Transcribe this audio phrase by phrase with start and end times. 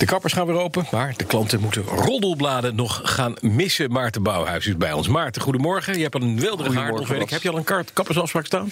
[0.00, 3.92] De kappers gaan weer open, maar de klanten moeten roddelbladen nog gaan missen.
[3.92, 5.08] Maarten Bouwhuis is bij ons.
[5.08, 5.96] Maarten, goedemorgen.
[5.96, 7.30] Je hebt al een weet ik.
[7.30, 8.70] Heb je al een kaart, kappersafspraak staan?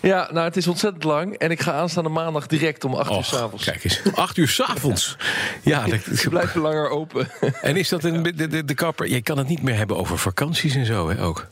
[0.00, 1.34] Ja, nou, het is ontzettend lang.
[1.34, 3.64] En ik ga aanstaande maandag direct om 8 uur s'avonds.
[3.64, 5.16] Kijk eens, 8 uur s'avonds.
[5.62, 7.28] ja, dat Ze blijven langer open.
[7.62, 9.08] en is dat een, de, de, de kapper?
[9.08, 11.46] Je kan het niet meer hebben over vakanties en zo, hè, ook?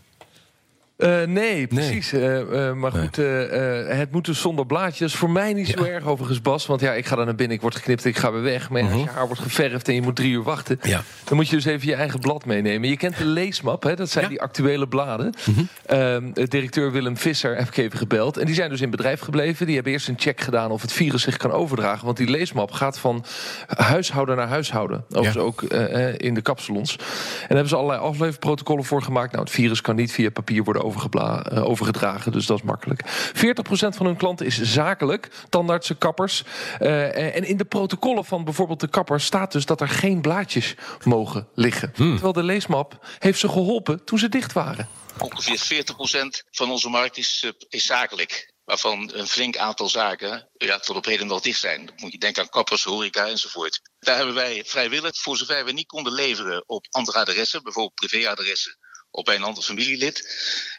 [1.01, 2.13] Uh, nee, precies.
[2.13, 2.23] Nee.
[2.23, 3.17] Uh, uh, maar goed,
[3.97, 5.15] het moet dus zonder blaadjes.
[5.15, 5.91] Voor mij niet zo ja.
[5.91, 6.67] erg overigens, Bas.
[6.67, 8.71] Want ja, ik ga dan naar binnen, ik word geknipt, ik ga weer weg.
[8.71, 8.93] Maar -huh.
[8.93, 10.79] als je haar wordt geverfd en je moet drie uur wachten...
[10.83, 11.03] Ja.
[11.25, 12.89] dan moet je dus even je eigen blad meenemen.
[12.89, 13.97] Je kent de leesmap, hè?
[13.97, 14.31] dat zijn ja.
[14.31, 15.35] die actuele bladen.
[15.87, 16.19] -huh.
[16.33, 18.37] directeur Willem Visser heb ik even gebeld.
[18.37, 19.67] En die zijn dus in bedrijf gebleven.
[19.67, 22.05] Die hebben eerst een check gedaan of het virus zich kan overdragen.
[22.05, 23.25] Want die leesmap gaat van
[23.67, 25.05] huishouden naar huishouden.
[25.09, 25.63] Overigens ook
[26.17, 26.97] in de kapsalons.
[26.97, 27.07] En
[27.39, 29.33] daar hebben ze allerlei afleverprotocollen voor gemaakt.
[29.33, 30.90] Nou, het virus kan niet via papier worden uh,
[31.65, 32.33] overgedragen.
[32.33, 33.03] Dus dat is makkelijk.
[33.35, 36.45] 40% van hun klanten is zakelijk, tandartsen, kappers.
[36.81, 40.75] Uh, en in de protocollen van bijvoorbeeld de kappers staat dus dat er geen blaadjes
[41.05, 41.93] mogen liggen.
[41.95, 42.11] Hmm.
[42.11, 44.89] Terwijl de leesmap heeft ze geholpen toen ze dicht waren.
[45.19, 48.53] Ongeveer 40% van onze markt is, uh, is zakelijk.
[48.65, 51.87] Waarvan een flink aantal zaken ja, tot op heden nog dicht zijn.
[51.87, 53.81] Dan moet je denken aan kappers, horeca enzovoort.
[53.99, 58.79] Daar hebben wij vrijwillig, voor zover we niet konden leveren op andere adressen, bijvoorbeeld privéadressen
[59.11, 60.29] bij een ander familielid,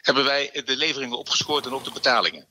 [0.02, 2.46] hebben wij de leveringen opgescoord en ook de betalingen.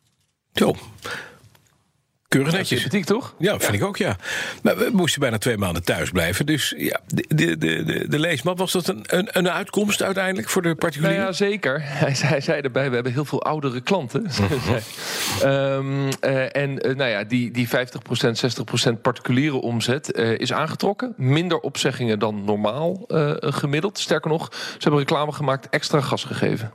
[2.32, 2.80] Keurig netjes.
[2.80, 3.34] Sympathiek, toch?
[3.38, 4.16] Ja, vind ik ook, ja.
[4.64, 6.46] Maar we moesten bijna twee maanden thuis blijven.
[6.46, 10.62] Dus ja, de, de, de, de leesmap, was dat een, een, een uitkomst uiteindelijk voor
[10.62, 11.18] de particulieren?
[11.18, 11.82] Nou ja, zeker.
[12.04, 14.26] Hij, hij zei erbij, we hebben heel veel oudere klanten.
[15.46, 17.72] um, uh, en uh, nou ja, die, die 50%,
[18.90, 21.14] 60% particuliere omzet uh, is aangetrokken.
[21.18, 23.06] Minder opzeggingen dan normaal
[23.40, 24.00] gemiddeld.
[24.00, 26.72] Sterker nog, ze hebben reclame gemaakt, extra gas gegeven.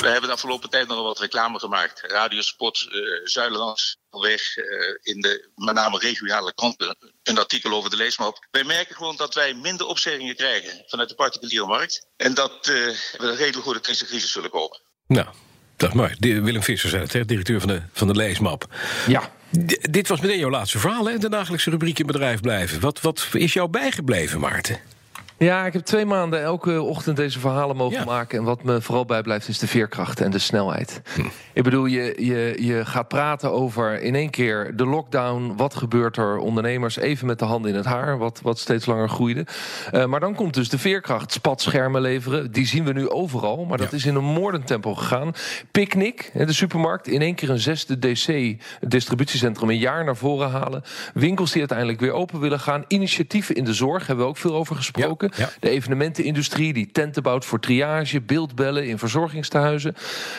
[0.00, 2.00] We hebben de afgelopen tijd nog wat reclame gemaakt.
[2.06, 4.64] Radiospot, uh, Zuilenlands weg uh,
[5.02, 6.96] in de met name regionale kranten.
[7.22, 8.46] Een artikel over de leesmap.
[8.50, 12.06] Wij merken gewoon dat wij minder opzeggingen krijgen vanuit de particuliere markt.
[12.16, 14.80] En dat uh, we een redelijk goede deze crisis zullen komen.
[15.06, 15.26] Nou,
[15.76, 16.14] dat is mooi.
[16.18, 18.66] Willem Visser zei het, hè, directeur van de, van de leesmap.
[19.06, 19.32] Ja.
[19.66, 21.18] D dit was meteen jouw laatste verhaal, hè?
[21.18, 22.80] De dagelijkse rubriek in bedrijf blijven.
[22.80, 24.80] Wat, wat is jou bijgebleven, Maarten?
[25.44, 28.04] Ja, ik heb twee maanden elke ochtend deze verhalen mogen ja.
[28.04, 28.38] maken.
[28.38, 31.02] En wat me vooral bijblijft is de veerkracht en de snelheid.
[31.14, 31.20] Hm.
[31.52, 35.52] Ik bedoel, je, je, je gaat praten over in één keer de lockdown.
[35.56, 36.36] Wat gebeurt er?
[36.36, 39.46] Ondernemers even met de handen in het haar, wat, wat steeds langer groeide.
[39.92, 41.32] Uh, maar dan komt dus de veerkracht.
[41.32, 43.64] Spatschermen leveren, die zien we nu overal.
[43.64, 43.96] Maar dat ja.
[43.96, 45.32] is in een moordend tempo gegaan.
[45.70, 50.82] Picnic, de supermarkt, in één keer een zesde DC, distributiecentrum, een jaar naar voren halen.
[51.14, 52.84] Winkels die uiteindelijk weer open willen gaan.
[52.88, 55.28] Initiatieven in de zorg, hebben we ook veel over gesproken.
[55.29, 55.29] Ja.
[55.36, 55.50] Ja.
[55.60, 59.96] De evenementenindustrie die tenten bouwt voor triage, beeldbellen in verzorgingstehuizen.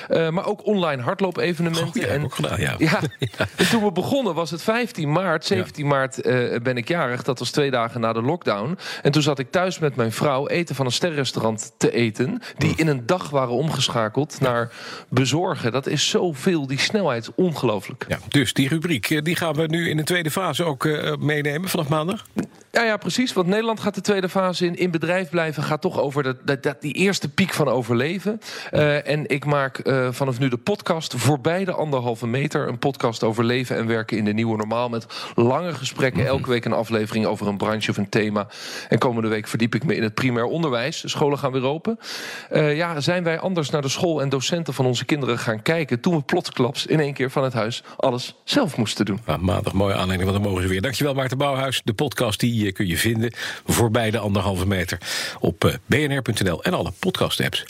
[0.10, 2.04] Uh, maar ook online hardloop-evenementen.
[2.04, 2.76] Oh, en, gedaan, ja.
[2.78, 3.00] ja.
[3.58, 5.46] En toen we begonnen was het 15 maart.
[5.46, 7.24] 17 maart uh, ben ik jarig.
[7.24, 8.78] Dat was twee dagen na de lockdown.
[9.02, 12.42] En toen zat ik thuis met mijn vrouw eten van een sterrenrestaurant te eten.
[12.58, 14.72] Die in een dag waren omgeschakeld naar
[15.10, 15.72] bezorgen.
[15.72, 16.68] Dat is zoveel.
[16.68, 18.06] Die snelheid is ongelooflijk.
[18.08, 21.70] Ja, dus die rubriek die gaan we nu in de tweede fase ook uh, meenemen
[21.70, 22.26] vanaf maandag?
[22.72, 23.34] Ja, ja, precies.
[23.34, 24.76] Want Nederland gaat de tweede fase in.
[24.76, 28.40] In bedrijf blijven gaat toch over dat, dat, dat die eerste piek van overleven.
[28.72, 32.68] Uh, en ik maak uh, vanaf nu de podcast voorbij de anderhalve meter.
[32.68, 34.90] Een podcast over leven en werken in de nieuwe normaal.
[34.90, 35.06] Met
[35.36, 36.26] lange gesprekken.
[36.26, 38.48] Elke week een aflevering over een branche of een thema.
[38.90, 41.02] En komende week verdiep ik me in het primair onderwijs.
[41.02, 42.00] De scholen gaan weer open.
[42.52, 46.00] Uh, ja, zijn wij anders naar de school en docenten van onze kinderen gaan kijken.
[46.00, 49.20] Toen we plotsklaps in één keer van het huis alles zelf moesten doen.
[49.26, 50.82] Nou, maandag mooie aanleiding, want dan mogen ze weer.
[50.82, 51.82] Dankjewel Maarten Bouwhuis.
[51.84, 53.32] De podcast die kun je vinden
[53.66, 54.98] voorbij de anderhalve meter
[55.40, 57.66] op bnr.nl en alle podcast-apps.